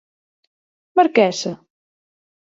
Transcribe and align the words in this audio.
Marquesa. 0.97 1.51